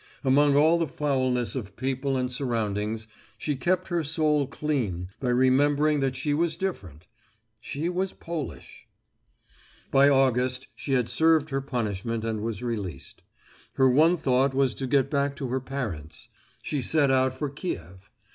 Among 0.23 0.55
all 0.55 0.79
the 0.79 0.87
foulness 0.87 1.53
of 1.55 1.75
people 1.75 2.17
and 2.17 2.31
surroundings, 2.31 3.05
she 3.37 3.55
kept 3.55 3.89
her 3.89 4.03
soul 4.03 4.47
clean 4.47 5.09
by 5.19 5.29
remembering 5.29 5.99
that 5.99 6.15
she 6.15 6.33
was 6.33 6.57
different: 6.57 7.05
she 7.59 7.87
was 7.87 8.11
Polish. 8.11 8.87
By 9.91 10.09
August 10.09 10.65
she 10.73 10.93
had 10.93 11.07
served 11.07 11.51
her 11.51 11.61
punishment 11.61 12.25
and 12.25 12.41
was 12.41 12.63
released. 12.63 13.21
Her 13.73 13.91
one 13.91 14.17
thought 14.17 14.55
was 14.55 14.73
to 14.73 14.87
get 14.87 15.11
back 15.11 15.35
to 15.35 15.49
her 15.49 15.59
parents. 15.61 16.29
She 16.63 16.81
set 16.81 17.11
out 17.11 17.37
for 17.37 17.51
Kiev. 17.51 18.09